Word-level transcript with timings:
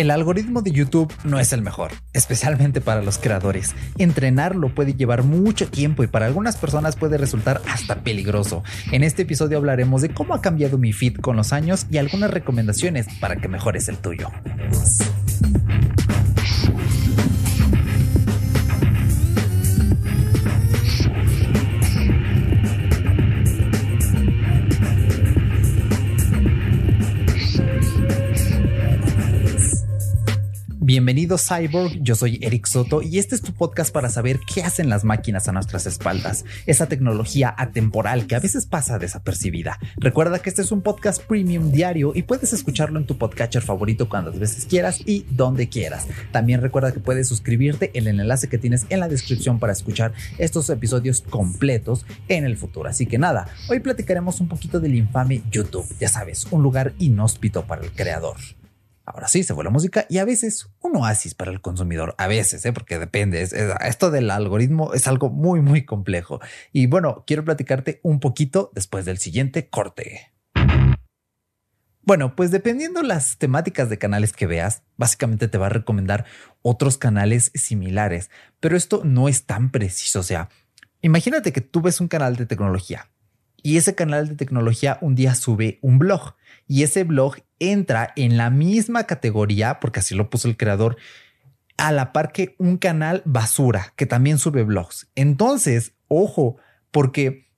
El 0.00 0.10
algoritmo 0.10 0.62
de 0.62 0.72
YouTube 0.72 1.12
no 1.24 1.38
es 1.38 1.52
el 1.52 1.60
mejor, 1.60 1.92
especialmente 2.14 2.80
para 2.80 3.02
los 3.02 3.18
creadores. 3.18 3.74
Entrenarlo 3.98 4.74
puede 4.74 4.94
llevar 4.94 5.24
mucho 5.24 5.68
tiempo 5.68 6.02
y 6.02 6.06
para 6.06 6.24
algunas 6.24 6.56
personas 6.56 6.96
puede 6.96 7.18
resultar 7.18 7.60
hasta 7.68 7.96
peligroso. 7.96 8.64
En 8.92 9.04
este 9.04 9.22
episodio 9.22 9.58
hablaremos 9.58 10.00
de 10.00 10.08
cómo 10.08 10.32
ha 10.32 10.40
cambiado 10.40 10.78
mi 10.78 10.94
feed 10.94 11.16
con 11.16 11.36
los 11.36 11.52
años 11.52 11.86
y 11.90 11.98
algunas 11.98 12.30
recomendaciones 12.30 13.08
para 13.20 13.36
que 13.36 13.48
mejores 13.48 13.88
el 13.88 13.98
tuyo. 13.98 14.30
Bienvenido 30.92 31.38
Cyborg, 31.38 32.02
yo 32.02 32.16
soy 32.16 32.40
Eric 32.42 32.66
Soto 32.66 33.00
y 33.00 33.20
este 33.20 33.36
es 33.36 33.42
tu 33.42 33.52
podcast 33.52 33.94
para 33.94 34.10
saber 34.10 34.40
qué 34.40 34.64
hacen 34.64 34.88
las 34.88 35.04
máquinas 35.04 35.46
a 35.46 35.52
nuestras 35.52 35.86
espaldas, 35.86 36.44
esa 36.66 36.86
tecnología 36.86 37.54
atemporal 37.56 38.26
que 38.26 38.34
a 38.34 38.40
veces 38.40 38.66
pasa 38.66 38.98
desapercibida. 38.98 39.78
Recuerda 39.98 40.40
que 40.40 40.48
este 40.48 40.62
es 40.62 40.72
un 40.72 40.82
podcast 40.82 41.22
premium 41.22 41.70
diario 41.70 42.10
y 42.12 42.24
puedes 42.24 42.52
escucharlo 42.52 42.98
en 42.98 43.06
tu 43.06 43.16
podcatcher 43.16 43.62
favorito 43.62 44.08
cuantas 44.08 44.40
veces 44.40 44.66
quieras 44.66 44.98
y 45.06 45.26
donde 45.30 45.68
quieras. 45.68 46.08
También 46.32 46.60
recuerda 46.60 46.90
que 46.90 46.98
puedes 46.98 47.28
suscribirte 47.28 47.92
en 47.94 48.08
el 48.08 48.18
enlace 48.18 48.48
que 48.48 48.58
tienes 48.58 48.86
en 48.88 48.98
la 48.98 49.06
descripción 49.06 49.60
para 49.60 49.72
escuchar 49.72 50.12
estos 50.38 50.68
episodios 50.70 51.20
completos 51.20 52.04
en 52.26 52.44
el 52.44 52.56
futuro. 52.56 52.88
Así 52.88 53.06
que 53.06 53.16
nada, 53.16 53.46
hoy 53.68 53.78
platicaremos 53.78 54.40
un 54.40 54.48
poquito 54.48 54.80
del 54.80 54.96
infame 54.96 55.42
YouTube, 55.52 55.86
ya 56.00 56.08
sabes, 56.08 56.48
un 56.50 56.64
lugar 56.64 56.94
inhóspito 56.98 57.64
para 57.64 57.84
el 57.84 57.92
creador. 57.92 58.38
Ahora 59.12 59.26
sí, 59.26 59.42
se 59.42 59.54
fue 59.54 59.64
la 59.64 59.70
música 59.70 60.06
y 60.08 60.18
a 60.18 60.24
veces 60.24 60.68
un 60.80 60.96
oasis 60.96 61.34
para 61.34 61.50
el 61.50 61.60
consumidor. 61.60 62.14
A 62.16 62.28
veces, 62.28 62.64
¿eh? 62.64 62.72
porque 62.72 62.98
depende. 62.98 63.42
esto 63.42 64.10
del 64.10 64.30
algoritmo 64.30 64.94
es 64.94 65.08
algo 65.08 65.30
muy, 65.30 65.60
muy 65.60 65.84
complejo. 65.84 66.40
Y 66.72 66.86
bueno, 66.86 67.24
quiero 67.26 67.44
platicarte 67.44 67.98
un 68.04 68.20
poquito 68.20 68.70
después 68.72 69.04
del 69.04 69.18
siguiente 69.18 69.68
corte. 69.68 70.32
Bueno, 72.02 72.36
pues 72.36 72.50
dependiendo 72.50 73.02
las 73.02 73.36
temáticas 73.38 73.90
de 73.90 73.98
canales 73.98 74.32
que 74.32 74.46
veas, 74.46 74.82
básicamente 74.96 75.48
te 75.48 75.58
va 75.58 75.66
a 75.66 75.70
recomendar 75.70 76.24
otros 76.62 76.96
canales 76.96 77.50
similares, 77.54 78.30
pero 78.60 78.76
esto 78.76 79.02
no 79.04 79.28
es 79.28 79.44
tan 79.44 79.70
preciso. 79.70 80.20
O 80.20 80.24
sea, 80.24 80.48
imagínate 81.02 81.52
que 81.52 81.60
tú 81.60 81.82
ves 81.82 82.00
un 82.00 82.08
canal 82.08 82.36
de 82.36 82.46
tecnología 82.46 83.10
y 83.62 83.76
ese 83.76 83.94
canal 83.94 84.28
de 84.28 84.36
tecnología 84.36 84.98
un 85.00 85.14
día 85.14 85.34
sube 85.34 85.78
un 85.82 85.98
blog 85.98 86.34
y 86.66 86.82
ese 86.82 87.04
blog 87.04 87.36
entra 87.58 88.12
en 88.16 88.36
la 88.36 88.50
misma 88.50 89.04
categoría, 89.04 89.80
porque 89.80 90.00
así 90.00 90.14
lo 90.14 90.30
puso 90.30 90.48
el 90.48 90.56
creador, 90.56 90.96
a 91.76 91.92
la 91.92 92.12
par 92.12 92.32
que 92.32 92.54
un 92.58 92.76
canal 92.76 93.22
basura 93.24 93.92
que 93.96 94.06
también 94.06 94.38
sube 94.38 94.62
blogs. 94.62 95.08
Entonces, 95.14 95.94
ojo, 96.08 96.56
porque 96.90 97.48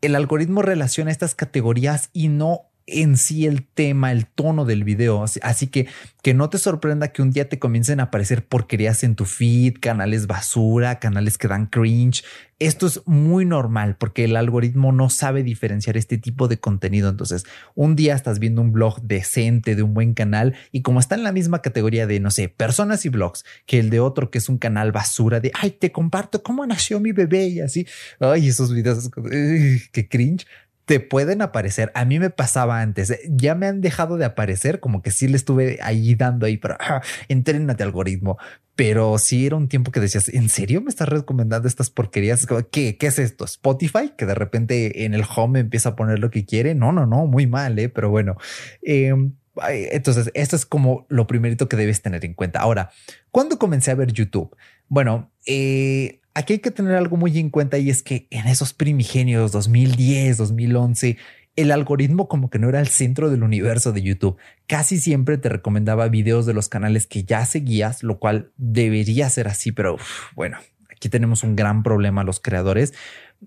el 0.00 0.14
algoritmo 0.14 0.62
relaciona 0.62 1.10
estas 1.10 1.34
categorías 1.34 2.10
y 2.12 2.28
no 2.28 2.70
en 2.86 3.16
sí 3.16 3.46
el 3.46 3.64
tema, 3.64 4.12
el 4.12 4.26
tono 4.26 4.64
del 4.64 4.84
video. 4.84 5.24
Así 5.42 5.66
que 5.68 5.88
que 6.24 6.32
no 6.32 6.48
te 6.48 6.56
sorprenda 6.56 7.08
que 7.08 7.20
un 7.20 7.32
día 7.32 7.50
te 7.50 7.58
comiencen 7.58 8.00
a 8.00 8.04
aparecer 8.04 8.46
porquerías 8.46 9.04
en 9.04 9.14
tu 9.14 9.26
feed, 9.26 9.74
canales 9.78 10.26
basura, 10.26 10.98
canales 10.98 11.36
que 11.36 11.48
dan 11.48 11.66
cringe. 11.66 12.24
Esto 12.58 12.86
es 12.86 13.02
muy 13.04 13.44
normal 13.44 13.96
porque 13.98 14.24
el 14.24 14.36
algoritmo 14.36 14.90
no 14.90 15.10
sabe 15.10 15.42
diferenciar 15.42 15.98
este 15.98 16.16
tipo 16.16 16.48
de 16.48 16.58
contenido. 16.58 17.10
Entonces, 17.10 17.44
un 17.74 17.94
día 17.94 18.14
estás 18.14 18.38
viendo 18.38 18.62
un 18.62 18.72
blog 18.72 19.02
decente 19.02 19.76
de 19.76 19.82
un 19.82 19.92
buen 19.92 20.14
canal 20.14 20.54
y 20.72 20.80
como 20.80 20.98
está 20.98 21.14
en 21.14 21.24
la 21.24 21.32
misma 21.32 21.60
categoría 21.60 22.06
de, 22.06 22.20
no 22.20 22.30
sé, 22.30 22.48
personas 22.48 23.04
y 23.04 23.10
blogs 23.10 23.44
que 23.66 23.78
el 23.78 23.90
de 23.90 24.00
otro 24.00 24.30
que 24.30 24.38
es 24.38 24.48
un 24.48 24.56
canal 24.56 24.92
basura 24.92 25.40
de, 25.40 25.52
ay, 25.60 25.72
te 25.72 25.92
comparto 25.92 26.42
cómo 26.42 26.64
nació 26.64 27.00
mi 27.00 27.12
bebé 27.12 27.48
y 27.48 27.60
así. 27.60 27.86
Ay, 28.18 28.48
esos 28.48 28.72
videos, 28.72 29.10
qué 29.92 30.08
cringe 30.08 30.46
te 30.84 31.00
pueden 31.00 31.42
aparecer. 31.42 31.90
A 31.94 32.04
mí 32.04 32.18
me 32.18 32.30
pasaba 32.30 32.80
antes, 32.80 33.10
eh, 33.10 33.20
ya 33.28 33.54
me 33.54 33.66
han 33.66 33.80
dejado 33.80 34.16
de 34.16 34.24
aparecer, 34.24 34.80
como 34.80 35.02
que 35.02 35.10
sí 35.10 35.28
le 35.28 35.36
estuve 35.36 35.78
ahí 35.82 36.14
dando 36.14 36.46
ahí, 36.46 36.56
pero 36.56 36.76
ah, 36.80 37.02
entrenate 37.28 37.82
algoritmo. 37.82 38.38
Pero 38.76 39.18
sí 39.18 39.46
era 39.46 39.54
un 39.54 39.68
tiempo 39.68 39.92
que 39.92 40.00
decías, 40.00 40.28
¿en 40.28 40.48
serio 40.48 40.80
me 40.80 40.90
estás 40.90 41.08
recomendando 41.08 41.68
estas 41.68 41.90
porquerías? 41.90 42.44
¿Qué, 42.72 42.96
qué 42.96 43.06
es 43.06 43.20
esto? 43.20 43.44
¿Spotify? 43.44 44.12
Que 44.18 44.26
de 44.26 44.34
repente 44.34 45.04
en 45.04 45.14
el 45.14 45.24
home 45.34 45.60
empieza 45.60 45.90
a 45.90 45.96
poner 45.96 46.18
lo 46.18 46.30
que 46.30 46.44
quiere. 46.44 46.74
No, 46.74 46.90
no, 46.90 47.06
no, 47.06 47.26
muy 47.26 47.46
mal, 47.46 47.78
¿eh? 47.78 47.88
pero 47.88 48.10
bueno. 48.10 48.36
Em, 48.82 49.34
entonces, 49.68 50.32
esto 50.34 50.56
es 50.56 50.66
como 50.66 51.06
lo 51.08 51.28
primerito 51.28 51.68
que 51.68 51.76
debes 51.76 52.02
tener 52.02 52.24
en 52.24 52.34
cuenta. 52.34 52.60
Ahora, 52.60 52.90
¿cuándo 53.30 53.58
comencé 53.60 53.92
a 53.92 53.94
ver 53.94 54.12
YouTube? 54.12 54.56
Bueno, 54.88 55.30
eh, 55.46 56.20
aquí 56.34 56.54
hay 56.54 56.58
que 56.58 56.70
tener 56.70 56.94
algo 56.96 57.16
muy 57.16 57.38
en 57.38 57.50
cuenta 57.50 57.78
y 57.78 57.90
es 57.90 58.02
que 58.02 58.26
en 58.30 58.46
esos 58.46 58.74
primigenios 58.74 59.52
2010, 59.52 60.36
2011, 60.36 61.16
el 61.56 61.70
algoritmo 61.70 62.28
como 62.28 62.50
que 62.50 62.58
no 62.58 62.68
era 62.68 62.80
el 62.80 62.88
centro 62.88 63.30
del 63.30 63.44
universo 63.44 63.92
de 63.92 64.02
YouTube. 64.02 64.36
Casi 64.66 64.98
siempre 64.98 65.38
te 65.38 65.48
recomendaba 65.48 66.08
videos 66.08 66.46
de 66.46 66.54
los 66.54 66.68
canales 66.68 67.06
que 67.06 67.24
ya 67.24 67.44
seguías, 67.46 68.02
lo 68.02 68.18
cual 68.18 68.50
debería 68.56 69.30
ser 69.30 69.46
así, 69.46 69.70
pero 69.70 69.96
bueno, 70.34 70.58
aquí 70.90 71.08
tenemos 71.08 71.44
un 71.44 71.54
gran 71.54 71.84
problema 71.84 72.24
los 72.24 72.40
creadores. 72.40 72.92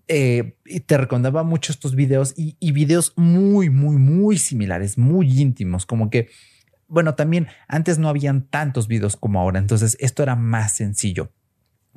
Eh, 0.08 0.56
te 0.86 0.98
recomendaba 0.98 1.44
mucho 1.44 1.74
estos 1.74 1.96
videos 1.96 2.34
y, 2.38 2.56
y 2.60 2.72
videos 2.72 3.14
muy, 3.18 3.70
muy, 3.70 3.98
muy 3.98 4.38
similares, 4.38 4.98
muy 4.98 5.42
íntimos, 5.42 5.86
como 5.86 6.10
que, 6.10 6.30
bueno, 6.88 7.16
también 7.16 7.48
antes 7.68 8.00
no 8.00 8.08
habían 8.08 8.44
tantos 8.48 8.88
videos 8.88 9.18
como 9.18 9.42
ahora, 9.42 9.60
entonces 9.60 9.98
esto 10.00 10.24
era 10.24 10.38
más 10.38 10.74
sencillo. 10.74 11.32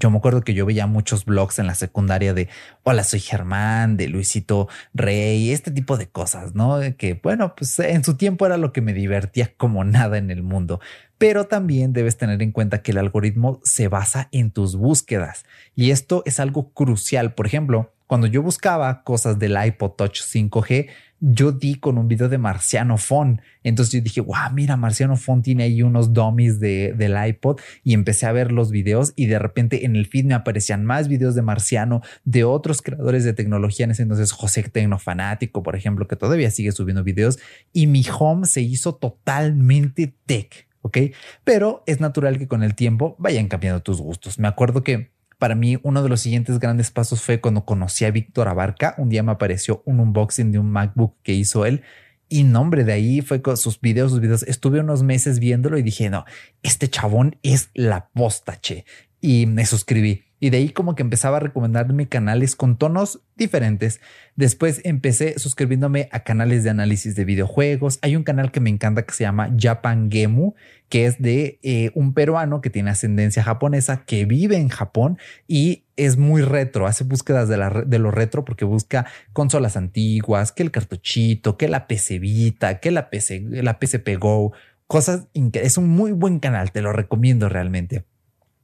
Yo 0.01 0.11
me 0.11 0.17
acuerdo 0.17 0.41
que 0.41 0.55
yo 0.55 0.65
veía 0.65 0.87
muchos 0.87 1.27
blogs 1.27 1.59
en 1.59 1.67
la 1.67 1.75
secundaria 1.75 2.33
de 2.33 2.49
Hola, 2.85 3.05
soy 3.05 3.21
Germán, 3.21 3.99
de 3.99 4.09
Luisito 4.09 4.67
Rey, 4.95 5.51
este 5.51 5.71
tipo 5.71 5.99
de 5.99 6.09
cosas, 6.09 6.55
¿no? 6.55 6.81
Que 6.97 7.21
bueno, 7.23 7.55
pues 7.55 7.79
en 7.81 8.03
su 8.03 8.17
tiempo 8.17 8.47
era 8.47 8.57
lo 8.57 8.73
que 8.73 8.81
me 8.81 8.95
divertía 8.95 9.53
como 9.59 9.85
nada 9.85 10.17
en 10.17 10.31
el 10.31 10.43
mundo. 10.43 10.81
Pero 11.19 11.45
también 11.49 11.93
debes 11.93 12.17
tener 12.17 12.41
en 12.41 12.51
cuenta 12.51 12.81
que 12.81 12.93
el 12.93 12.99
algoritmo 12.99 13.61
se 13.63 13.89
basa 13.89 14.31
en 14.33 14.51
tus 14.51 14.75
búsquedas 14.75 15.45
y 15.77 15.91
esto 15.91 16.23
es 16.25 16.41
algo 16.41 16.71
crucial. 16.71 17.35
Por 17.35 17.47
ejemplo, 17.47 17.93
cuando 18.11 18.27
yo 18.27 18.43
buscaba 18.43 19.05
cosas 19.05 19.39
del 19.39 19.57
iPod 19.65 19.93
Touch 19.93 20.23
5G, 20.23 20.89
yo 21.21 21.53
di 21.53 21.77
con 21.77 21.97
un 21.97 22.09
video 22.09 22.29
de 22.29 22.39
Marciano 22.39 22.99
Phone. 22.99 23.41
Entonces 23.63 23.95
yo 23.95 24.01
dije, 24.01 24.21
wow, 24.21 24.51
mira, 24.53 24.77
Marciano 24.77 25.17
Phone 25.17 25.43
tiene 25.43 25.63
ahí 25.63 25.81
unos 25.85 26.13
dummies 26.13 26.59
de, 26.59 26.93
del 26.93 27.15
iPod 27.25 27.61
y 27.85 27.95
empecé 27.95 28.27
a 28.27 28.33
ver 28.33 28.51
los 28.51 28.73
videos 28.73 29.13
y 29.15 29.27
de 29.27 29.39
repente 29.39 29.85
en 29.85 29.95
el 29.95 30.07
feed 30.09 30.25
me 30.25 30.35
aparecían 30.35 30.85
más 30.85 31.07
videos 31.07 31.37
de 31.37 31.43
Marciano, 31.43 32.03
de 32.25 32.43
otros 32.43 32.83
creadores 32.83 33.23
de 33.23 33.33
tecnología 33.33 33.85
en 33.85 33.93
ese 33.93 34.03
entonces, 34.03 34.33
José 34.33 34.65
Tecnofanático, 34.65 35.63
por 35.63 35.77
ejemplo, 35.77 36.09
que 36.09 36.17
todavía 36.17 36.51
sigue 36.51 36.73
subiendo 36.73 37.05
videos 37.05 37.39
y 37.73 37.87
mi 37.87 38.05
home 38.19 38.45
se 38.45 38.61
hizo 38.61 38.97
totalmente 38.97 40.13
tech. 40.27 40.67
Ok, 40.83 40.99
pero 41.45 41.85
es 41.87 42.01
natural 42.01 42.39
que 42.39 42.49
con 42.49 42.65
el 42.65 42.75
tiempo 42.75 43.15
vayan 43.21 43.47
cambiando 43.47 43.83
tus 43.83 44.01
gustos. 44.01 44.41
Me 44.41 44.49
acuerdo 44.49 44.83
que 44.83 45.13
para 45.41 45.55
mí, 45.55 45.79
uno 45.83 46.03
de 46.03 46.11
los 46.11 46.21
siguientes 46.21 46.59
grandes 46.59 46.91
pasos 46.91 47.23
fue 47.23 47.41
cuando 47.41 47.65
conocí 47.65 48.05
a 48.05 48.11
Víctor 48.11 48.47
Abarca. 48.47 48.95
Un 48.99 49.09
día 49.09 49.23
me 49.23 49.33
apareció 49.33 49.83
un 49.87 49.99
unboxing 49.99 50.53
de 50.53 50.59
un 50.59 50.71
MacBook 50.71 51.17
que 51.23 51.33
hizo 51.33 51.65
él. 51.65 51.83
Y 52.29 52.45
nombre 52.45 52.85
de 52.85 52.93
ahí 52.93 53.23
fue 53.23 53.41
con 53.41 53.57
sus 53.57 53.81
videos, 53.81 54.13
sus 54.13 54.21
videos. 54.21 54.43
Estuve 54.43 54.81
unos 54.81 55.03
meses 55.03 55.41
viéndolo 55.41 55.79
y 55.79 55.83
dije, 55.83 56.11
no, 56.11 56.27
este 56.63 56.89
chabón 56.89 57.37
es 57.43 57.71
la 57.73 58.11
postache. 58.11 58.85
Y 59.23 59.47
me 59.47 59.65
suscribí. 59.65 60.30
Y 60.41 60.51
de 60.51 60.57
ahí 60.57 60.71
como 60.71 60.95
que 60.95 61.03
empezaba 61.03 61.37
a 61.37 61.41
recomendarme 61.41 62.09
canales 62.09 62.57
con 62.57 62.79
tonos 62.79 63.21
diferentes. 63.37 64.01
Después 64.37 64.81
empecé 64.85 65.39
suscribiéndome 65.39 66.09
a 66.13 66.21
canales 66.21 66.65
de 66.65 66.71
análisis 66.71 67.15
de 67.15 67.27
videojuegos. 67.27 67.99
Hay 68.01 68.17
un 68.17 68.23
canal 68.25 68.51
que 68.51 68.61
me 68.61 68.71
encanta 68.71 69.03
que 69.03 69.13
se 69.13 69.25
llama 69.25 69.55
Japan 69.57 70.11
Gemu, 70.11 70.55
que 70.89 71.05
es 71.05 71.21
de 71.21 71.59
eh, 71.63 71.91
un 71.95 72.15
peruano 72.15 72.63
que 72.63 72.71
tiene 72.71 72.91
ascendencia 72.91 73.45
japonesa, 73.45 74.05
que 74.07 74.25
vive 74.25 74.57
en 74.57 74.71
Japón 74.71 75.19
y 75.47 75.85
es 75.97 76.17
muy 76.17 76.41
retro. 76.41 76.87
Hace 76.87 77.05
búsquedas 77.05 77.49
de, 77.49 77.99
lo 77.99 78.11
retro 78.11 78.45
porque 78.47 78.65
busca 78.65 79.07
consolas 79.35 79.77
antiguas, 79.77 80.53
que 80.53 80.63
el 80.63 80.71
cartuchito, 80.71 81.59
que 81.59 81.69
la 81.69 81.87
PC 81.87 82.19
Vita, 82.19 82.81
que 82.81 82.91
la 82.91 83.11
PC, 83.11 83.45
la 83.63 83.79
PSP 83.79 84.17
Go, 84.19 84.53
cosas. 84.87 85.29
Es 85.53 85.77
un 85.77 85.89
muy 85.89 86.13
buen 86.13 86.41
canal, 86.41 86.73
te 86.73 86.81
lo 86.81 86.93
recomiendo 86.93 87.49
realmente. 87.49 88.05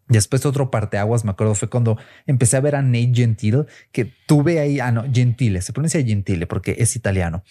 Después 0.08 0.46
otro 0.46 0.70
parteaguas, 0.70 1.24
me 1.24 1.32
acuerdo, 1.32 1.54
fue 1.54 1.68
cuando 1.68 1.98
empecé 2.26 2.56
a 2.56 2.60
ver 2.60 2.76
a 2.76 2.82
Nate 2.82 3.12
Gentile, 3.12 3.64
que 3.92 4.12
tuve 4.26 4.60
ahí, 4.60 4.78
ah, 4.78 4.92
no, 4.92 5.04
Gentile, 5.12 5.60
se 5.62 5.72
pronuncia 5.72 6.02
Gentile 6.02 6.46
porque 6.46 6.76
es 6.78 6.94
italiano. 6.96 7.42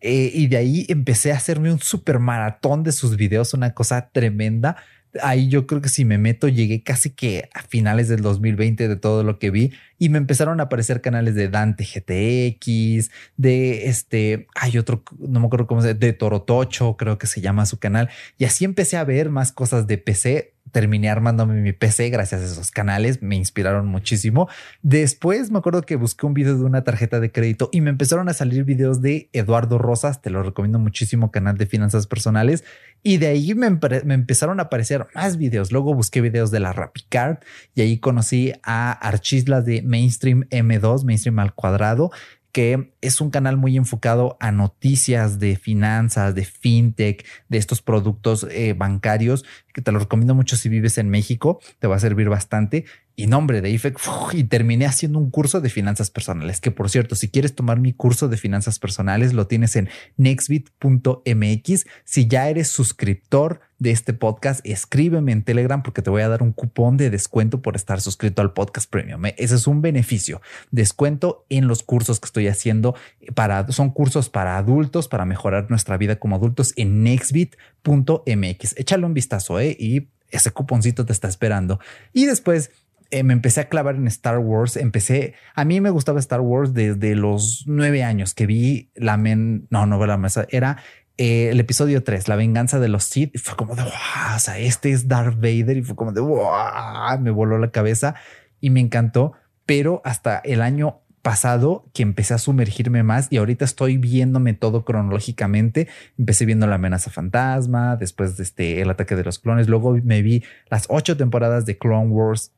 Eh, 0.00 0.30
y 0.32 0.46
de 0.46 0.56
ahí 0.56 0.86
empecé 0.88 1.32
a 1.32 1.36
hacerme 1.36 1.72
un 1.72 1.80
super 1.80 2.18
maratón 2.18 2.82
de 2.82 2.92
sus 2.92 3.16
videos, 3.16 3.54
una 3.54 3.74
cosa 3.74 4.10
tremenda 4.12 4.76
ahí 5.22 5.48
yo 5.48 5.66
creo 5.66 5.80
que 5.80 5.88
si 5.88 6.04
me 6.04 6.18
meto, 6.18 6.48
llegué 6.48 6.82
casi 6.82 7.10
que 7.10 7.48
a 7.54 7.62
finales 7.62 8.08
del 8.08 8.22
2020 8.22 8.88
de 8.88 8.96
todo 8.96 9.22
lo 9.22 9.38
que 9.38 9.50
vi 9.50 9.72
y 9.98 10.08
me 10.08 10.18
empezaron 10.18 10.60
a 10.60 10.64
aparecer 10.64 11.00
canales 11.00 11.34
de 11.34 11.48
Dante 11.48 11.84
GTX, 11.84 13.10
de 13.36 13.86
este, 13.88 14.48
hay 14.54 14.78
otro, 14.78 15.04
no 15.18 15.40
me 15.40 15.46
acuerdo 15.46 15.66
cómo 15.66 15.82
se 15.82 15.94
de 15.94 16.12
Torotocho, 16.12 16.96
creo 16.96 17.18
que 17.18 17.26
se 17.26 17.40
llama 17.40 17.66
su 17.66 17.78
canal. 17.78 18.08
Y 18.38 18.44
así 18.44 18.64
empecé 18.64 18.96
a 18.96 19.04
ver 19.04 19.30
más 19.30 19.52
cosas 19.52 19.86
de 19.86 19.98
PC 19.98 20.53
terminé 20.74 21.08
armándome 21.08 21.54
mi 21.60 21.72
PC 21.72 22.10
gracias 22.10 22.40
a 22.42 22.44
esos 22.46 22.72
canales, 22.72 23.22
me 23.22 23.36
inspiraron 23.36 23.86
muchísimo. 23.86 24.48
Después 24.82 25.52
me 25.52 25.58
acuerdo 25.58 25.82
que 25.82 25.94
busqué 25.94 26.26
un 26.26 26.34
video 26.34 26.58
de 26.58 26.64
una 26.64 26.82
tarjeta 26.82 27.20
de 27.20 27.30
crédito 27.30 27.68
y 27.70 27.80
me 27.80 27.90
empezaron 27.90 28.28
a 28.28 28.34
salir 28.34 28.64
videos 28.64 29.00
de 29.00 29.30
Eduardo 29.32 29.78
Rosas, 29.78 30.20
te 30.20 30.30
lo 30.30 30.42
recomiendo 30.42 30.80
muchísimo, 30.80 31.30
canal 31.30 31.56
de 31.56 31.66
finanzas 31.66 32.08
personales. 32.08 32.64
Y 33.04 33.18
de 33.18 33.28
ahí 33.28 33.54
me, 33.54 33.66
empezaron 33.68 34.58
a 34.58 34.64
aparecer 34.64 35.06
más 35.14 35.36
videos. 35.36 35.70
Luego 35.70 35.94
busqué 35.94 36.20
videos 36.20 36.50
de 36.50 36.58
la 36.58 36.72
RappiCard 36.72 37.38
y 37.76 37.82
ahí 37.82 37.98
conocí 37.98 38.52
a 38.64 38.90
Archislas 38.90 39.64
de 39.64 39.80
Mainstream 39.82 40.42
M2, 40.50 41.04
Mainstream 41.04 41.38
al 41.38 41.54
cuadrado, 41.54 42.10
que 42.54 42.94
es 43.00 43.20
un 43.20 43.30
canal 43.30 43.56
muy 43.56 43.76
enfocado 43.76 44.36
a 44.38 44.52
noticias 44.52 45.40
de 45.40 45.56
finanzas, 45.56 46.36
de 46.36 46.44
fintech, 46.44 47.26
de 47.48 47.58
estos 47.58 47.82
productos 47.82 48.46
eh, 48.48 48.74
bancarios, 48.74 49.44
que 49.72 49.82
te 49.82 49.90
lo 49.90 49.98
recomiendo 49.98 50.36
mucho 50.36 50.54
si 50.54 50.68
vives 50.68 50.96
en 50.98 51.08
México, 51.10 51.58
te 51.80 51.88
va 51.88 51.96
a 51.96 51.98
servir 51.98 52.28
bastante. 52.28 52.84
Y 53.16 53.26
nombre 53.26 53.60
de 53.60 53.70
IFEC, 53.70 53.98
y 54.32 54.44
terminé 54.44 54.86
haciendo 54.86 55.18
un 55.18 55.30
curso 55.30 55.60
de 55.60 55.68
finanzas 55.68 56.12
personales, 56.12 56.60
que 56.60 56.70
por 56.70 56.90
cierto, 56.90 57.16
si 57.16 57.28
quieres 57.28 57.56
tomar 57.56 57.80
mi 57.80 57.92
curso 57.92 58.28
de 58.28 58.36
finanzas 58.36 58.78
personales, 58.78 59.32
lo 59.32 59.48
tienes 59.48 59.74
en 59.74 59.88
nextbit.mx. 60.16 61.86
Si 62.04 62.28
ya 62.28 62.48
eres 62.48 62.68
suscriptor 62.68 63.62
de 63.84 63.90
este 63.90 64.14
podcast, 64.14 64.64
escríbeme 64.64 65.30
en 65.30 65.44
Telegram 65.44 65.82
porque 65.82 66.00
te 66.00 66.08
voy 66.08 66.22
a 66.22 66.28
dar 66.28 66.42
un 66.42 66.52
cupón 66.52 66.96
de 66.96 67.10
descuento 67.10 67.60
por 67.60 67.76
estar 67.76 68.00
suscrito 68.00 68.40
al 68.40 68.54
podcast 68.54 68.90
premium. 68.90 69.26
¿eh? 69.26 69.34
Ese 69.38 69.54
es 69.54 69.66
un 69.66 69.82
beneficio. 69.82 70.40
Descuento 70.70 71.44
en 71.50 71.68
los 71.68 71.82
cursos 71.82 72.18
que 72.18 72.24
estoy 72.24 72.48
haciendo 72.48 72.96
para, 73.34 73.70
son 73.70 73.90
cursos 73.90 74.30
para 74.30 74.56
adultos, 74.56 75.06
para 75.06 75.26
mejorar 75.26 75.66
nuestra 75.68 75.98
vida 75.98 76.16
como 76.16 76.34
adultos 76.36 76.72
en 76.76 77.04
nextbit.mx. 77.04 78.74
Échale 78.78 79.04
un 79.04 79.14
vistazo 79.14 79.60
¿eh? 79.60 79.76
y 79.78 80.08
ese 80.30 80.50
cuponcito 80.50 81.04
te 81.04 81.12
está 81.12 81.28
esperando. 81.28 81.78
Y 82.14 82.24
después 82.24 82.70
eh, 83.10 83.22
me 83.22 83.34
empecé 83.34 83.60
a 83.60 83.68
clavar 83.68 83.96
en 83.96 84.06
Star 84.08 84.38
Wars. 84.38 84.78
Empecé, 84.78 85.34
a 85.54 85.66
mí 85.66 85.80
me 85.82 85.90
gustaba 85.90 86.18
Star 86.20 86.40
Wars 86.40 86.72
desde 86.72 87.14
los 87.14 87.64
nueve 87.66 88.02
años 88.02 88.32
que 88.32 88.46
vi 88.46 88.90
la 88.94 89.18
men, 89.18 89.66
no, 89.68 89.84
no 89.84 90.04
la 90.06 90.16
mesa, 90.16 90.46
era 90.48 90.78
eh, 91.16 91.48
el 91.50 91.60
episodio 91.60 92.02
3, 92.02 92.28
La 92.28 92.36
venganza 92.36 92.80
de 92.80 92.88
los 92.88 93.04
Sith. 93.04 93.36
Fue 93.38 93.56
como 93.56 93.74
de, 93.76 93.82
wow, 93.82 94.36
o 94.36 94.38
sea, 94.38 94.58
este 94.58 94.90
es 94.90 95.08
Darth 95.08 95.36
Vader. 95.36 95.76
Y 95.76 95.82
fue 95.82 95.96
como 95.96 96.12
de, 96.12 96.20
wow, 96.20 97.18
me 97.20 97.30
voló 97.30 97.58
la 97.58 97.70
cabeza 97.70 98.14
y 98.60 98.70
me 98.70 98.80
encantó. 98.80 99.32
Pero 99.66 100.02
hasta 100.04 100.38
el 100.38 100.60
año 100.60 101.00
pasado 101.22 101.88
que 101.94 102.02
empecé 102.02 102.34
a 102.34 102.38
sumergirme 102.38 103.02
más 103.02 103.28
y 103.30 103.38
ahorita 103.38 103.64
estoy 103.64 103.96
viéndome 103.96 104.52
todo 104.54 104.84
cronológicamente. 104.84 105.88
Empecé 106.18 106.44
viendo 106.44 106.66
la 106.66 106.74
amenaza 106.74 107.10
fantasma, 107.10 107.96
después 107.96 108.36
de 108.36 108.42
este, 108.42 108.82
el 108.82 108.90
ataque 108.90 109.16
de 109.16 109.24
los 109.24 109.38
clones. 109.38 109.68
Luego 109.68 109.96
me 110.02 110.20
vi 110.20 110.44
las 110.68 110.86
ocho 110.88 111.16
temporadas 111.16 111.64
de 111.64 111.78
Clone 111.78 112.08
Wars 112.08 112.52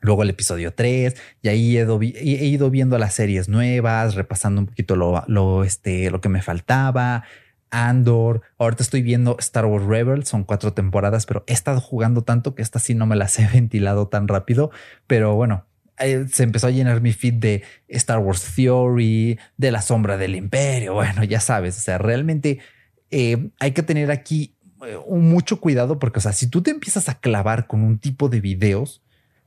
Luego 0.00 0.22
el 0.22 0.30
episodio 0.30 0.74
3, 0.74 1.16
y 1.42 1.48
ahí 1.48 1.76
he 1.76 1.82
ido, 1.82 2.00
he 2.00 2.46
ido, 2.46 2.70
viendo 2.70 2.98
las 2.98 3.14
series 3.14 3.48
nuevas, 3.48 4.14
repasando 4.14 4.60
un 4.60 4.68
poquito 4.68 4.94
lo, 4.94 5.24
lo, 5.26 5.64
este, 5.64 6.10
lo 6.10 6.20
que 6.20 6.28
me 6.28 6.40
faltaba. 6.40 7.24
Andor, 7.70 8.42
ahorita 8.58 8.82
estoy 8.82 9.02
viendo 9.02 9.36
Star 9.38 9.66
Wars 9.66 9.84
Rebels, 9.84 10.28
son 10.28 10.44
cuatro 10.44 10.72
temporadas, 10.72 11.26
pero 11.26 11.44
he 11.46 11.52
estado 11.52 11.80
jugando 11.80 12.22
tanto 12.22 12.54
que 12.54 12.62
esta 12.62 12.78
sí 12.78 12.94
no 12.94 13.06
me 13.06 13.16
las 13.16 13.38
he 13.38 13.46
ventilado 13.52 14.08
tan 14.08 14.28
rápido. 14.28 14.70
Pero 15.06 15.34
bueno, 15.34 15.66
eh, 15.98 16.26
se 16.32 16.44
empezó 16.44 16.68
a 16.68 16.70
llenar 16.70 17.00
mi 17.00 17.12
feed 17.12 17.34
de 17.34 17.62
Star 17.88 18.18
Wars 18.18 18.54
Theory, 18.54 19.38
de 19.56 19.72
la 19.72 19.82
sombra 19.82 20.16
del 20.16 20.34
imperio. 20.34 20.94
Bueno, 20.98 21.24
ya 21.24 21.40
sabes, 21.40 21.76
o 21.76 21.80
sea, 21.80 21.98
realmente 21.98 22.58
eh, 23.10 23.50
hay 23.58 23.72
que 23.72 23.82
tener 23.82 24.10
aquí 24.10 24.56
eh, 24.86 24.98
mucho 25.08 25.60
cuidado 25.60 25.98
porque, 25.98 26.18
o 26.18 26.22
sea, 26.22 26.32
si 26.32 26.48
tú 26.48 26.62
te 26.62 26.70
empiezas 26.70 27.08
a 27.08 27.18
clavar 27.18 27.66
con 27.66 27.82
un 27.82 27.98
tipo 27.98 28.28
de 28.28 28.40
videos, 28.40 29.02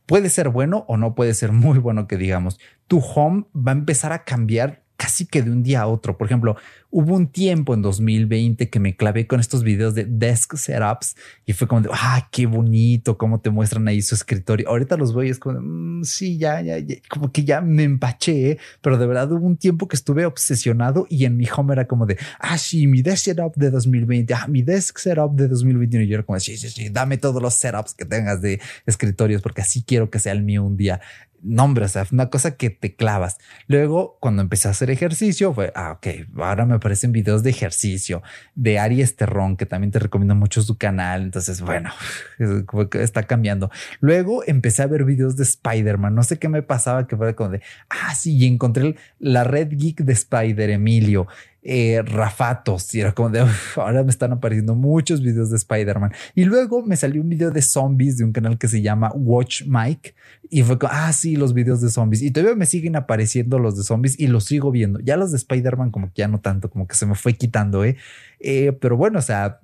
puede 0.05 0.29
ser 0.29 0.49
bueno 0.49 0.85
o 0.87 0.97
no 0.97 1.15
puede 1.15 1.33
ser 1.33 1.51
muy 1.53 1.79
bueno 1.79 2.07
que 2.07 2.17
digamos. 2.17 2.59
Tu 2.87 2.99
home 2.99 3.45
va 3.55 3.71
a 3.71 3.75
empezar 3.75 4.13
a 4.13 4.23
cambiar 4.23 4.83
casi 5.01 5.25
que 5.25 5.41
de 5.41 5.49
un 5.49 5.63
día 5.63 5.81
a 5.81 5.87
otro. 5.87 6.15
Por 6.15 6.27
ejemplo, 6.27 6.55
hubo 6.91 7.15
un 7.15 7.25
tiempo 7.25 7.73
en 7.73 7.81
2020 7.81 8.69
que 8.69 8.79
me 8.79 8.95
clavé 8.95 9.25
con 9.25 9.39
estos 9.39 9.63
videos 9.63 9.95
de 9.95 10.05
desk 10.05 10.55
setups 10.57 11.15
y 11.43 11.53
fue 11.53 11.67
como 11.67 11.81
de, 11.81 11.89
ah, 11.91 12.29
qué 12.31 12.45
bonito, 12.45 13.17
cómo 13.17 13.39
te 13.39 13.49
muestran 13.49 13.87
ahí 13.87 14.03
su 14.03 14.13
escritorio. 14.13 14.69
Ahorita 14.69 14.97
los 14.97 15.11
voy, 15.11 15.29
es 15.29 15.39
como, 15.39 15.59
mm, 15.59 16.03
sí, 16.03 16.37
ya, 16.37 16.61
ya, 16.61 16.75
como 17.09 17.31
que 17.31 17.43
ya 17.43 17.61
me 17.61 17.81
empaché, 17.81 18.51
¿eh? 18.51 18.57
pero 18.81 18.99
de 18.99 19.07
verdad 19.07 19.31
hubo 19.31 19.47
un 19.47 19.57
tiempo 19.57 19.87
que 19.87 19.95
estuve 19.95 20.23
obsesionado 20.27 21.07
y 21.09 21.25
en 21.25 21.35
mi 21.35 21.47
home 21.49 21.73
era 21.73 21.87
como 21.87 22.05
de, 22.05 22.19
ah, 22.37 22.59
sí, 22.59 22.85
mi 22.85 23.01
desk 23.01 23.25
setup 23.25 23.55
de 23.55 23.71
2020, 23.71 24.31
ah, 24.35 24.45
mi 24.47 24.61
desk 24.61 24.99
setup 24.99 25.33
de 25.33 25.47
2021. 25.47 26.03
Y 26.03 26.09
yo 26.09 26.13
era 26.13 26.23
como, 26.23 26.39
sí, 26.39 26.57
sí, 26.57 26.69
sí, 26.69 26.89
dame 26.89 27.17
todos 27.17 27.41
los 27.41 27.55
setups 27.55 27.95
que 27.95 28.05
tengas 28.05 28.39
de 28.43 28.61
escritorios 28.85 29.41
porque 29.41 29.61
así 29.61 29.81
quiero 29.81 30.11
que 30.11 30.19
sea 30.19 30.33
el 30.33 30.43
mío 30.43 30.63
un 30.63 30.77
día 30.77 31.01
no, 31.43 31.63
hombre, 31.63 31.85
o 31.85 31.87
sea, 31.87 32.05
una 32.11 32.29
cosa 32.29 32.55
que 32.55 32.69
te 32.69 32.95
clavas. 32.95 33.37
Luego, 33.67 34.17
cuando 34.19 34.41
empecé 34.41 34.67
a 34.67 34.71
hacer 34.71 34.90
ejercicio, 34.91 35.53
fue, 35.53 35.71
ah, 35.75 35.93
ok, 35.93 36.07
ahora 36.37 36.65
me 36.65 36.75
aparecen 36.75 37.11
videos 37.11 37.43
de 37.43 37.49
ejercicio 37.49 38.21
de 38.55 38.79
Aries 38.79 39.15
Terrón, 39.15 39.57
que 39.57 39.65
también 39.65 39.91
te 39.91 39.99
recomiendo 39.99 40.35
mucho 40.35 40.61
su 40.61 40.77
canal. 40.77 41.23
Entonces, 41.23 41.61
bueno, 41.61 41.91
está 42.93 43.23
cambiando. 43.23 43.71
Luego 43.99 44.43
empecé 44.45 44.83
a 44.83 44.87
ver 44.87 45.03
videos 45.03 45.35
de 45.35 45.43
Spider-Man. 45.43 46.15
No 46.15 46.23
sé 46.23 46.39
qué 46.39 46.49
me 46.49 46.61
pasaba, 46.61 47.07
que 47.07 47.17
fue 47.17 47.35
como 47.35 47.51
de, 47.51 47.61
ah, 47.89 48.13
sí, 48.15 48.37
y 48.37 48.45
encontré 48.45 48.95
la 49.19 49.43
red 49.43 49.69
geek 49.71 50.01
de 50.01 50.13
Spider, 50.13 50.69
Emilio 50.69 51.27
eh, 51.63 52.01
rafatos 52.03 52.93
y 52.95 53.01
era 53.01 53.11
como 53.11 53.29
de 53.29 53.45
ahora 53.75 54.03
me 54.03 54.09
están 54.09 54.31
apareciendo 54.31 54.73
muchos 54.73 55.21
videos 55.21 55.51
de 55.51 55.57
Spider-Man 55.57 56.11
y 56.33 56.45
luego 56.45 56.83
me 56.83 56.95
salió 56.95 57.21
un 57.21 57.29
video 57.29 57.51
de 57.51 57.61
zombies 57.61 58.17
de 58.17 58.23
un 58.23 58.31
canal 58.31 58.57
que 58.57 58.67
se 58.67 58.81
llama 58.81 59.11
Watch 59.13 59.63
Mike 59.67 60.15
y 60.49 60.63
fue 60.63 60.79
como 60.79 60.91
ah 60.93 61.13
sí 61.13 61.35
los 61.35 61.53
videos 61.53 61.81
de 61.81 61.89
zombies 61.89 62.23
y 62.23 62.31
todavía 62.31 62.55
me 62.55 62.65
siguen 62.65 62.95
apareciendo 62.95 63.59
los 63.59 63.77
de 63.77 63.83
zombies 63.83 64.19
y 64.19 64.27
los 64.27 64.45
sigo 64.45 64.71
viendo. 64.71 64.99
Ya 65.01 65.17
los 65.17 65.31
de 65.31 65.37
Spider-Man 65.37 65.91
como 65.91 66.07
que 66.07 66.21
ya 66.21 66.27
no 66.27 66.39
tanto 66.39 66.69
como 66.69 66.87
que 66.87 66.95
se 66.95 67.05
me 67.05 67.15
fue 67.15 67.33
quitando 67.33 67.85
eh, 67.85 67.95
eh 68.39 68.71
pero 68.79 68.97
bueno 68.97 69.19
o 69.19 69.21
sea 69.21 69.59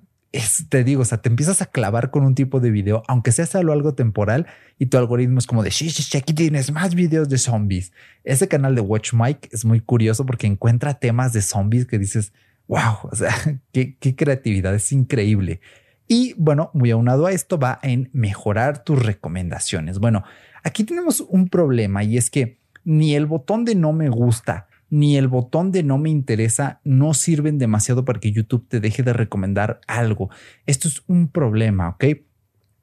te 0.68 0.84
digo, 0.84 1.02
o 1.02 1.04
sea, 1.04 1.18
te 1.18 1.28
empiezas 1.28 1.62
a 1.62 1.66
clavar 1.66 2.10
con 2.10 2.24
un 2.24 2.34
tipo 2.34 2.60
de 2.60 2.70
video, 2.70 3.02
aunque 3.08 3.32
sea 3.32 3.46
solo 3.46 3.72
algo 3.72 3.94
temporal, 3.94 4.46
y 4.78 4.86
tu 4.86 4.98
algoritmo 4.98 5.38
es 5.38 5.46
como 5.46 5.62
de, 5.62 5.70
sí, 5.70 5.90
sí, 5.90 6.16
aquí 6.16 6.34
tienes 6.34 6.70
más 6.70 6.94
videos 6.94 7.28
de 7.28 7.38
zombies. 7.38 7.92
Ese 8.24 8.48
canal 8.48 8.74
de 8.74 8.82
Watch 8.82 9.14
Mike 9.14 9.48
es 9.52 9.64
muy 9.64 9.80
curioso 9.80 10.26
porque 10.26 10.46
encuentra 10.46 10.98
temas 10.98 11.32
de 11.32 11.42
zombies 11.42 11.86
que 11.86 11.98
dices, 11.98 12.32
wow, 12.66 12.98
o 13.10 13.14
sea, 13.14 13.34
qué, 13.72 13.96
qué 13.98 14.14
creatividad, 14.14 14.74
es 14.74 14.92
increíble. 14.92 15.60
Y 16.06 16.34
bueno, 16.38 16.70
muy 16.72 16.90
aunado 16.90 17.26
a 17.26 17.32
esto 17.32 17.58
va 17.58 17.78
en 17.82 18.10
mejorar 18.12 18.84
tus 18.84 19.02
recomendaciones. 19.02 19.98
Bueno, 19.98 20.24
aquí 20.62 20.84
tenemos 20.84 21.20
un 21.20 21.48
problema 21.48 22.04
y 22.04 22.16
es 22.16 22.30
que 22.30 22.58
ni 22.84 23.14
el 23.14 23.26
botón 23.26 23.64
de 23.66 23.74
no 23.74 23.92
me 23.92 24.08
gusta, 24.08 24.67
ni 24.90 25.16
el 25.16 25.28
botón 25.28 25.72
de 25.72 25.82
no 25.82 25.98
me 25.98 26.10
interesa 26.10 26.80
no 26.84 27.14
sirven 27.14 27.58
demasiado 27.58 28.04
para 28.04 28.20
que 28.20 28.32
YouTube 28.32 28.66
te 28.68 28.80
deje 28.80 29.02
de 29.02 29.12
recomendar 29.12 29.80
algo. 29.86 30.30
Esto 30.66 30.88
es 30.88 31.02
un 31.06 31.28
problema, 31.28 31.90
¿ok? 31.90 32.04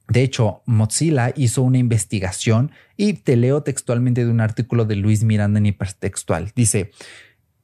De 0.08 0.22
hecho, 0.22 0.62
Mozilla 0.66 1.34
hizo 1.36 1.64
una 1.64 1.80
investigación 1.80 2.72
y 2.96 3.14
te 3.14 3.36
leo 3.36 3.64
textualmente 3.64 4.24
de 4.24 4.32
un 4.32 4.40
artículo 4.40 4.86
de 4.86 4.96
Luis 4.96 5.24
Miranda 5.24 5.58
en 5.58 5.66
Hipertextual. 5.66 6.52
Dice, 6.56 6.92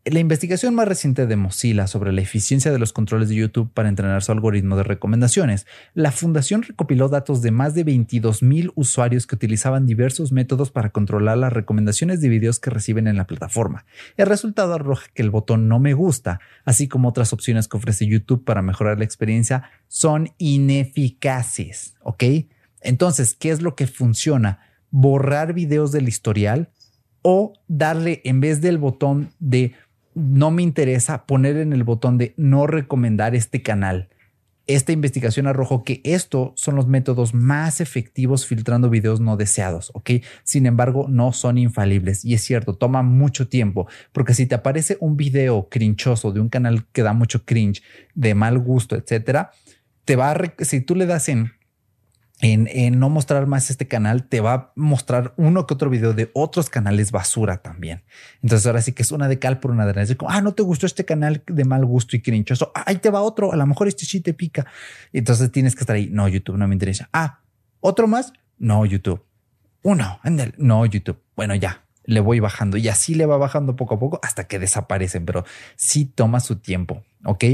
la 0.04 0.20
investigación 0.20 0.74
más 0.74 0.88
reciente 0.88 1.28
de 1.28 1.36
Mozilla 1.36 1.86
sobre 1.86 2.12
la 2.12 2.22
eficiencia 2.22 2.72
de 2.72 2.80
los 2.80 2.92
controles 2.92 3.30
de 3.30 3.36
YouTube 3.36 3.72
para 3.72 3.88
entrenar 3.88 4.24
su 4.24 4.32
algoritmo 4.32 4.76
de 4.76 4.82
recomendaciones, 4.84 5.68
la 5.94 6.12
fundación 6.12 6.64
recopiló 6.64 7.08
datos 7.08 7.44
de 7.44 7.52
más 7.52 7.76
de 7.76 7.84
22 7.84 8.42
mil 8.42 8.72
usuarios 8.74 9.28
que 9.28 9.36
utilizaban 9.36 9.86
diversos 9.86 10.32
métodos 10.32 10.72
para 10.72 10.90
controlar 10.90 11.38
las 11.38 11.54
recomendaciones 11.54 12.20
de 12.20 12.30
videos 12.30 12.60
que 12.60 12.72
reciben 12.72 13.08
en 13.08 13.16
la 13.16 13.28
plataforma. 13.28 13.86
El 14.18 14.26
resultado 14.26 14.74
arroja 14.74 15.08
que 15.14 15.22
el 15.22 15.30
botón 15.30 15.68
no 15.68 15.80
me 15.80 15.94
gusta, 15.94 16.40
así 16.66 16.88
como 16.88 17.10
otras 17.10 17.32
opciones 17.32 17.68
que 17.68 17.78
ofrece 17.78 18.08
YouTube 18.08 18.44
para 18.44 18.64
mejorar 18.64 18.98
la 18.98 19.06
experiencia, 19.06 19.70
son 19.88 20.30
ineficaces. 20.40 21.94
¿Ok? 22.02 22.24
Entonces, 22.82 23.36
¿qué 23.36 23.52
es 23.52 23.62
lo 23.62 23.76
que 23.76 23.86
funciona? 23.86 24.62
Borrar 24.90 25.54
videos 25.54 25.92
del 25.92 26.08
historial 26.08 26.72
o 27.22 27.54
darle 27.68 28.22
en 28.26 28.40
vez 28.40 28.62
del 28.62 28.80
botón 28.80 29.30
de 29.40 29.74
no 30.14 30.52
me 30.52 30.62
interesa 30.64 31.26
poner 31.26 31.58
en 31.58 31.74
el 31.74 31.84
botón 31.84 32.18
de 32.18 32.34
no 32.38 32.68
recomendar 32.68 33.36
este 33.36 33.62
canal. 33.62 34.10
esta 34.68 34.92
investigación 34.92 35.48
arrojó 35.48 35.84
que 35.84 36.02
estos 36.04 36.52
son 36.56 36.76
los 36.76 36.88
métodos 36.88 37.34
más 37.34 37.82
efectivos 37.82 38.46
filtrando 38.46 38.90
videos 38.90 39.20
no 39.20 39.36
deseados, 39.38 39.92
¿ok? 39.94 40.12
Sin 40.44 40.66
embargo, 40.66 41.08
no 41.10 41.34
son 41.34 41.58
infalibles 41.58 42.24
y 42.24 42.34
es 42.36 42.42
cierto, 42.42 42.76
toma 42.76 43.02
mucho 43.02 43.48
tiempo, 43.48 43.88
porque 44.12 44.34
si 44.34 44.46
te 44.46 44.56
aparece 44.56 44.98
un 45.00 45.18
video 45.18 45.68
crinchoso 45.70 46.32
de 46.32 46.40
un 46.40 46.50
canal 46.50 46.86
que 46.92 47.04
da 47.04 47.14
mucho 47.14 47.44
cringe, 47.44 47.82
de 48.14 48.36
mal 48.36 48.60
gusto, 48.60 48.96
etcétera, 48.96 49.52
te 50.06 50.16
va 50.16 50.32
a, 50.32 50.54
si 50.60 50.82
tú 50.82 50.96
le 50.96 51.06
das 51.06 51.28
en 51.30 51.52
en, 52.42 53.00
no 53.00 53.10
mostrar 53.10 53.46
más 53.46 53.70
este 53.70 53.88
canal, 53.88 54.28
te 54.28 54.42
va 54.42 54.54
a 54.54 54.72
mostrar 54.76 55.34
uno 55.38 55.68
que 55.68 55.74
otro 55.74 55.90
video 55.90 56.14
de 56.14 56.32
otros 56.34 56.70
canales 56.70 57.12
basura 57.12 57.62
también. 57.62 58.04
Entonces 58.42 58.66
ahora 58.66 58.82
sí 58.82 58.94
que 58.94 59.04
es 59.04 59.12
una 59.12 59.28
de 59.28 59.40
cal 59.40 59.60
por 59.60 59.72
una 59.72 59.86
de 59.86 59.92
arena. 59.92 60.18
ah, 60.28 60.42
no 60.42 60.54
te 60.54 60.64
gustó 60.64 60.86
este 60.86 61.06
canal 61.06 61.44
de 61.46 61.66
mal 61.66 61.86
gusto 61.86 62.16
y 62.16 62.22
crinchoso. 62.22 62.72
Ah, 62.74 62.84
ahí 62.88 62.98
te 62.98 63.10
va 63.10 63.22
otro. 63.22 63.54
A 63.54 63.56
lo 63.56 63.66
mejor 63.68 63.88
este 63.88 64.06
sí 64.06 64.22
te 64.22 64.34
pica. 64.34 64.66
Entonces 65.14 65.52
tienes 65.52 65.76
que 65.76 65.82
estar 65.82 65.96
ahí. 65.96 66.10
No, 66.12 66.28
YouTube 66.28 66.58
no 66.58 66.68
me 66.68 66.76
interesa. 66.76 67.10
Ah, 67.14 67.42
otro 67.80 68.08
más. 68.08 68.34
No, 68.58 68.86
YouTube. 68.86 69.24
Uno, 69.84 70.20
ándale. 70.24 70.54
No, 70.58 70.86
YouTube. 70.86 71.22
Bueno, 71.36 71.56
ya 71.56 71.84
le 72.04 72.20
voy 72.20 72.40
bajando 72.40 72.78
y 72.78 72.88
así 72.88 73.16
le 73.16 73.26
va 73.26 73.38
bajando 73.38 73.76
poco 73.76 73.96
a 73.96 74.00
poco 74.00 74.20
hasta 74.24 74.46
que 74.46 74.60
desaparecen, 74.60 75.26
pero 75.26 75.46
sí 75.76 76.06
toma 76.06 76.40
su 76.40 76.58
tiempo. 76.58 77.04
Ok. 77.24 77.46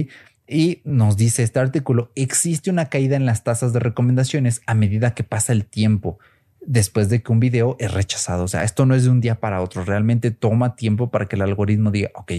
Y 0.47 0.81
nos 0.85 1.17
dice 1.17 1.43
este 1.43 1.59
artículo, 1.59 2.11
existe 2.15 2.69
una 2.69 2.85
caída 2.85 3.17
en 3.17 3.25
las 3.25 3.43
tasas 3.43 3.73
de 3.73 3.79
recomendaciones 3.79 4.61
a 4.65 4.73
medida 4.73 5.13
que 5.13 5.23
pasa 5.23 5.51
el 5.51 5.65
tiempo 5.65 6.19
después 6.67 7.09
de 7.09 7.23
que 7.23 7.31
un 7.31 7.39
video 7.39 7.75
es 7.79 7.91
rechazado. 7.93 8.43
O 8.43 8.47
sea, 8.47 8.63
esto 8.63 8.85
no 8.85 8.93
es 8.93 9.05
de 9.05 9.09
un 9.09 9.21
día 9.21 9.39
para 9.39 9.61
otro, 9.61 9.83
realmente 9.83 10.31
toma 10.31 10.75
tiempo 10.75 11.09
para 11.09 11.25
que 11.25 11.37
el 11.37 11.41
algoritmo 11.41 11.91
diga, 11.91 12.11
ok, 12.13 12.31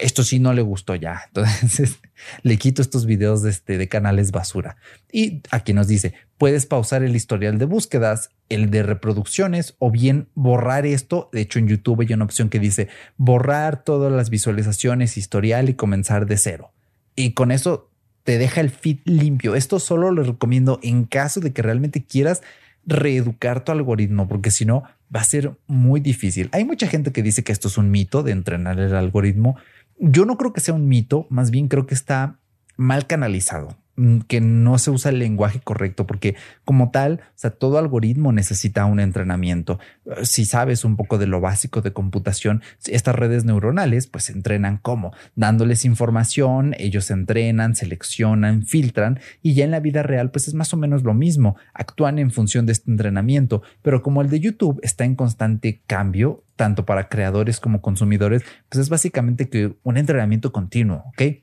esto 0.00 0.22
sí 0.22 0.38
no 0.38 0.52
le 0.52 0.62
gustó 0.62 0.94
ya. 0.94 1.22
Entonces 1.28 2.00
le 2.42 2.58
quito 2.58 2.82
estos 2.82 3.06
videos 3.06 3.42
de, 3.42 3.50
este, 3.50 3.78
de 3.78 3.88
canales 3.88 4.30
basura. 4.30 4.76
Y 5.10 5.42
aquí 5.50 5.72
nos 5.72 5.88
dice, 5.88 6.14
puedes 6.38 6.66
pausar 6.66 7.02
el 7.02 7.16
historial 7.16 7.58
de 7.58 7.64
búsquedas, 7.64 8.30
el 8.48 8.70
de 8.70 8.82
reproducciones 8.82 9.74
o 9.78 9.90
bien 9.90 10.28
borrar 10.34 10.86
esto. 10.86 11.30
De 11.32 11.40
hecho, 11.40 11.58
en 11.58 11.68
YouTube 11.68 12.02
hay 12.02 12.12
una 12.12 12.24
opción 12.24 12.50
que 12.50 12.58
dice 12.58 12.88
borrar 13.16 13.84
todas 13.84 14.12
las 14.12 14.28
visualizaciones, 14.30 15.16
historial 15.16 15.70
y 15.70 15.74
comenzar 15.74 16.26
de 16.26 16.36
cero 16.36 16.72
y 17.16 17.32
con 17.32 17.50
eso 17.50 17.90
te 18.24 18.38
deja 18.38 18.60
el 18.60 18.70
feed 18.70 18.98
limpio. 19.04 19.54
Esto 19.54 19.78
solo 19.78 20.10
lo 20.10 20.22
recomiendo 20.22 20.78
en 20.82 21.04
caso 21.04 21.40
de 21.40 21.52
que 21.52 21.62
realmente 21.62 22.04
quieras 22.04 22.42
reeducar 22.84 23.64
tu 23.64 23.72
algoritmo, 23.72 24.28
porque 24.28 24.50
si 24.50 24.64
no 24.64 24.84
va 25.14 25.20
a 25.20 25.24
ser 25.24 25.56
muy 25.66 26.00
difícil. 26.00 26.48
Hay 26.52 26.64
mucha 26.64 26.86
gente 26.86 27.12
que 27.12 27.22
dice 27.22 27.44
que 27.44 27.52
esto 27.52 27.68
es 27.68 27.78
un 27.78 27.90
mito 27.90 28.22
de 28.22 28.32
entrenar 28.32 28.78
el 28.78 28.94
algoritmo. 28.94 29.56
Yo 29.98 30.24
no 30.24 30.38
creo 30.38 30.52
que 30.52 30.60
sea 30.60 30.74
un 30.74 30.88
mito, 30.88 31.26
más 31.30 31.50
bien 31.50 31.68
creo 31.68 31.86
que 31.86 31.94
está 31.94 32.38
mal 32.76 33.06
canalizado. 33.06 33.76
Mm, 33.94 34.20
que 34.20 34.40
no 34.40 34.78
se 34.78 34.90
usa 34.90 35.10
el 35.10 35.18
lenguaje 35.18 35.60
correcto, 35.60 36.06
porque 36.06 36.34
como 36.64 36.90
tal, 36.90 37.20
todo 37.58 37.76
algoritmo 37.76 38.32
necesita 38.32 38.86
un 38.86 39.00
entrenamiento. 39.00 39.78
Eh, 40.06 40.24
si 40.24 40.46
sabes 40.46 40.86
un 40.86 40.96
poco 40.96 41.18
de 41.18 41.26
lo 41.26 41.42
básico 41.42 41.82
de 41.82 41.92
computación, 41.92 42.62
estas 42.86 43.14
redes 43.14 43.44
neuronales 43.44 44.06
pues 44.06 44.24
se 44.24 44.32
entrenan 44.32 44.78
como 44.78 45.12
dándoles 45.34 45.84
información, 45.84 46.74
ellos 46.78 47.10
entrenan, 47.10 47.74
seleccionan, 47.76 48.62
filtran 48.62 49.20
y 49.42 49.52
ya 49.52 49.64
en 49.64 49.70
la 49.70 49.80
vida 49.80 50.02
real 50.02 50.30
pues 50.30 50.48
es 50.48 50.54
más 50.54 50.72
o 50.72 50.78
menos 50.78 51.02
lo 51.02 51.12
mismo, 51.12 51.56
actúan 51.74 52.18
en 52.18 52.30
función 52.30 52.64
de 52.64 52.72
este 52.72 52.90
entrenamiento, 52.90 53.60
pero 53.82 54.02
como 54.02 54.22
el 54.22 54.30
de 54.30 54.40
YouTube 54.40 54.80
está 54.82 55.04
en 55.04 55.16
constante 55.16 55.82
cambio, 55.86 56.44
tanto 56.56 56.86
para 56.86 57.10
creadores 57.10 57.60
como 57.60 57.82
consumidores, 57.82 58.42
pues 58.70 58.80
es 58.80 58.88
básicamente 58.88 59.50
que 59.50 59.76
un 59.82 59.98
entrenamiento 59.98 60.50
continuo, 60.50 61.04
¿ok? 61.08 61.42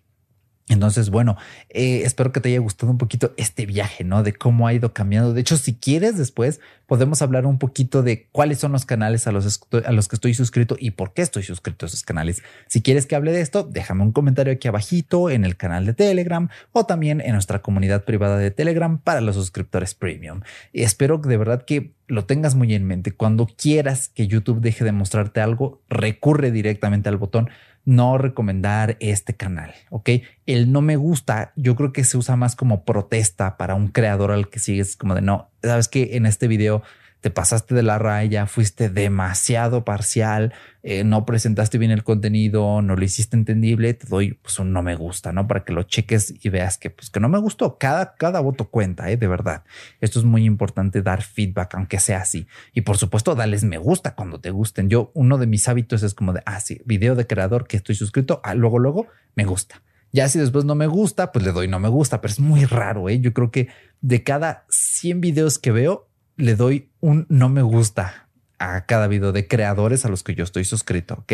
Entonces, 0.69 1.09
bueno, 1.09 1.35
eh, 1.69 2.03
espero 2.05 2.31
que 2.31 2.39
te 2.39 2.49
haya 2.49 2.59
gustado 2.59 2.91
un 2.91 2.99
poquito 2.99 3.33
este 3.37 3.65
viaje, 3.65 4.03
¿no? 4.03 4.21
De 4.21 4.33
cómo 4.33 4.67
ha 4.67 4.73
ido 4.73 4.93
cambiando. 4.93 5.33
De 5.33 5.41
hecho, 5.41 5.57
si 5.57 5.73
quieres, 5.75 6.15
después 6.15 6.61
podemos 6.85 7.21
hablar 7.23 7.47
un 7.47 7.57
poquito 7.57 8.03
de 8.03 8.27
cuáles 8.31 8.59
son 8.59 8.71
los 8.71 8.85
canales 8.85 9.25
a 9.25 9.31
los, 9.31 9.57
que 9.59 10.15
estoy 10.15 10.35
suscrito 10.35 10.75
y 10.79 10.91
por 10.91 11.13
qué 11.13 11.23
estoy 11.23 11.43
suscrito 11.43 11.85
a 11.85 11.87
esos 11.87 12.03
canales. 12.03 12.43
Si 12.67 12.83
quieres 12.83 13.07
que 13.07 13.15
hable 13.15 13.31
de 13.31 13.41
esto, 13.41 13.63
déjame 13.63 14.03
un 14.03 14.11
comentario 14.11 14.53
aquí 14.53 14.67
abajito 14.67 15.31
en 15.31 15.43
el 15.43 15.57
canal 15.57 15.87
de 15.87 15.93
Telegram 15.93 16.49
o 16.71 16.85
también 16.85 17.19
en 17.21 17.33
nuestra 17.33 17.63
comunidad 17.63 18.05
privada 18.05 18.37
de 18.37 18.51
Telegram 18.51 18.99
para 18.99 19.21
los 19.21 19.35
suscriptores 19.35 19.95
premium. 19.95 20.41
Y 20.71 20.83
espero 20.83 21.17
de 21.17 21.37
verdad 21.37 21.65
que 21.65 21.93
lo 22.07 22.25
tengas 22.25 22.55
muy 22.55 22.73
en 22.73 22.85
mente. 22.85 23.11
Cuando 23.11 23.45
quieras 23.45 24.09
que 24.09 24.27
YouTube 24.27 24.61
deje 24.61 24.83
de 24.83 24.91
mostrarte 24.91 25.41
algo, 25.41 25.81
recurre 25.89 26.51
directamente 26.51 27.07
al 27.09 27.17
botón 27.17 27.49
no 27.89 28.19
recomendar 28.19 28.97
este 28.99 29.35
canal, 29.35 29.73
¿ok? 29.89 30.09
El 30.45 30.71
no 30.71 30.81
me 30.81 30.95
gusta, 30.95 31.53
yo 31.55 31.75
creo 31.75 31.91
que 31.91 32.03
se 32.03 32.17
usa 32.17 32.35
más 32.35 32.55
como 32.55 32.85
protesta 32.85 33.57
para 33.57 33.73
un 33.73 33.87
creador 33.87 34.31
al 34.31 34.47
que 34.49 34.59
sigues 34.59 34.95
como 34.95 35.15
de 35.15 35.23
no, 35.23 35.49
sabes 35.63 35.87
que 35.87 36.15
en 36.15 36.27
este 36.27 36.47
video 36.47 36.83
te 37.21 37.29
pasaste 37.29 37.75
de 37.75 37.83
la 37.83 37.97
raya, 37.97 38.45
fuiste 38.45 38.89
demasiado 38.89 39.83
parcial, 39.83 40.53
eh, 40.83 41.03
no 41.03 41.25
presentaste 41.25 41.77
bien 41.77 41.91
el 41.91 42.03
contenido, 42.03 42.81
no 42.81 42.95
lo 42.95 43.03
hiciste 43.03 43.35
entendible, 43.35 43.93
te 43.93 44.07
doy 44.07 44.33
pues 44.33 44.57
un 44.59 44.71
no 44.71 44.81
me 44.81 44.95
gusta, 44.95 45.33
¿no? 45.33 45.45
Para 45.45 45.65
que 45.65 45.73
lo 45.73 45.83
cheques 45.83 46.33
y 46.41 46.49
veas 46.49 46.77
que 46.77 46.89
pues 46.89 47.09
que 47.09 47.19
no 47.19 47.27
me 47.27 47.37
gustó. 47.37 47.77
Cada, 47.77 48.15
cada 48.15 48.39
voto 48.39 48.69
cuenta, 48.69 49.11
¿eh? 49.11 49.17
De 49.17 49.27
verdad. 49.27 49.63
Esto 49.99 50.19
es 50.19 50.25
muy 50.25 50.45
importante 50.45 51.01
dar 51.01 51.21
feedback, 51.21 51.75
aunque 51.75 51.99
sea 51.99 52.21
así. 52.21 52.47
Y 52.73 52.81
por 52.81 52.97
supuesto, 52.97 53.35
dales 53.35 53.63
me 53.63 53.77
gusta 53.77 54.15
cuando 54.15 54.39
te 54.39 54.51
gusten. 54.51 54.89
Yo, 54.89 55.11
uno 55.13 55.37
de 55.37 55.47
mis 55.47 55.67
hábitos 55.67 56.03
es 56.03 56.13
como 56.13 56.31
de, 56.31 56.41
ah, 56.45 56.61
sí, 56.61 56.81
video 56.85 57.15
de 57.15 57.27
creador 57.27 57.67
que 57.67 57.77
estoy 57.77 57.95
suscrito, 57.95 58.39
ah, 58.43 58.55
luego, 58.55 58.79
luego, 58.79 59.07
me 59.35 59.43
gusta. 59.43 59.81
Ya 60.11 60.27
si 60.27 60.39
después 60.39 60.65
no 60.65 60.73
me 60.73 60.87
gusta, 60.87 61.31
pues 61.31 61.45
le 61.45 61.51
doy 61.51 61.67
no 61.67 61.79
me 61.79 61.89
gusta, 61.89 62.19
pero 62.19 62.31
es 62.31 62.39
muy 62.39 62.65
raro, 62.65 63.09
¿eh? 63.09 63.19
Yo 63.19 63.33
creo 63.33 63.51
que 63.51 63.67
de 64.01 64.23
cada 64.23 64.65
100 64.69 65.21
videos 65.21 65.59
que 65.59 65.71
veo, 65.71 66.08
le 66.39 66.55
doy 66.55 66.89
un 67.01 67.25
no 67.29 67.49
me 67.49 67.61
gusta 67.61 68.29
a 68.59 68.85
cada 68.85 69.07
video 69.07 69.31
de 69.31 69.47
creadores 69.47 70.05
a 70.05 70.09
los 70.09 70.23
que 70.23 70.35
yo 70.35 70.43
estoy 70.43 70.65
suscrito, 70.65 71.15
¿ok? 71.15 71.33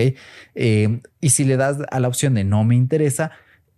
Eh, 0.56 1.02
y 1.22 1.30
si 1.30 1.44
le 1.44 1.58
das 1.58 1.78
a 1.90 2.00
la 2.00 2.08
opción 2.08 2.34
de 2.34 2.44
no 2.44 2.64
me 2.64 2.76
interesa, 2.76 3.32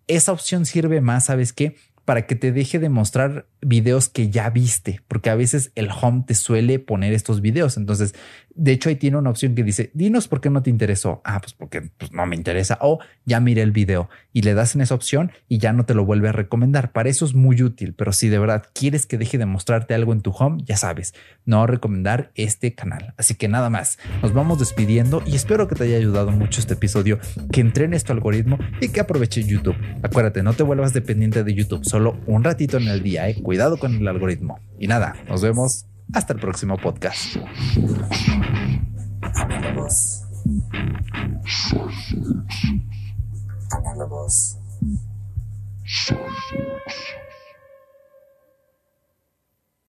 esa 0.08 0.32
opción 0.32 0.66
sirve 0.66 1.02
más, 1.02 1.26
¿sabes 1.26 1.54
qué? 1.54 1.76
Para 2.06 2.26
que 2.26 2.36
te 2.36 2.52
deje 2.52 2.80
de 2.80 2.90
mostrar 2.90 3.46
videos 3.62 4.10
que 4.10 4.30
ya 4.30 4.50
viste, 4.50 5.02
porque 5.08 5.30
a 5.30 5.36
veces 5.36 5.72
el 5.76 5.90
home 5.90 6.24
te 6.28 6.36
suele 6.36 6.80
poner 6.80 7.14
estos 7.14 7.42
videos. 7.42 7.78
Entonces, 7.78 8.14
de 8.58 8.72
hecho, 8.72 8.90
ahí 8.90 8.96
tiene 8.96 9.18
una 9.18 9.30
opción 9.30 9.54
que 9.54 9.64
dice, 9.64 9.92
dinos 9.94 10.28
por 10.28 10.42
qué 10.42 10.50
no 10.50 10.64
te 10.64 10.72
interesó. 10.72 11.22
Ah, 11.24 11.40
pues 11.40 11.54
porque 11.54 11.84
pues, 11.98 12.12
no 12.12 12.26
me 12.26 12.36
interesa. 12.36 12.80
O 12.82 13.00
ya 13.26 13.40
miré 13.40 13.62
el 13.62 13.72
video 13.72 14.10
y 14.34 14.42
le 14.42 14.56
das 14.56 14.76
en 14.76 14.82
esa 14.82 14.96
opción 14.96 15.32
y 15.48 15.60
ya 15.60 15.74
no 15.74 15.86
te 15.86 15.94
lo 15.94 16.06
vuelve 16.06 16.30
a 16.30 16.32
recomendar. 16.32 16.92
Para 16.92 17.10
eso 17.10 17.26
es 17.26 17.36
muy 17.36 17.62
útil, 17.62 17.94
pero 17.94 18.14
si 18.14 18.30
de 18.30 18.40
verdad 18.40 18.66
quieres 18.74 19.06
que 19.06 19.18
deje 19.18 19.38
de 19.38 19.46
mostrarte 19.46 19.94
algo 19.94 20.12
en 20.12 20.22
tu 20.22 20.32
home, 20.32 20.64
ya 20.66 20.76
sabes, 20.76 21.14
no 21.46 21.68
recomendar 21.68 22.32
este 22.36 22.74
canal. 22.74 23.14
Así 23.18 23.36
que 23.36 23.48
nada 23.48 23.70
más, 23.70 24.00
nos 24.22 24.34
vamos 24.34 24.60
despidiendo 24.60 25.22
y 25.26 25.36
espero 25.36 25.68
que 25.68 25.76
te 25.76 25.84
haya 25.84 25.98
ayudado 25.98 26.32
mucho 26.32 26.60
este 26.60 26.74
episodio, 26.74 27.20
que 27.52 27.62
entrenes 27.62 28.04
tu 28.04 28.14
algoritmo 28.14 28.58
y 28.82 28.90
que 28.90 29.00
aproveche 29.00 29.44
YouTube. 29.44 29.78
Acuérdate, 30.02 30.42
no 30.42 30.54
te 30.54 30.64
vuelvas 30.64 30.94
dependiente 30.94 31.44
de 31.44 31.54
YouTube, 31.54 31.86
solo 31.86 32.18
un 32.26 32.44
ratito 32.44 32.78
en 32.78 32.88
el 32.88 33.04
día, 33.04 33.30
¿eh? 33.30 33.36
cuidado 33.48 33.78
con 33.78 33.96
el 33.96 34.06
algoritmo. 34.10 34.60
Y 34.78 34.88
nada, 34.88 35.16
nos 35.30 35.42
vemos 35.42 35.86
hasta 36.14 36.34
el 36.34 36.40
próximo 36.42 36.76
podcast. 36.76 37.38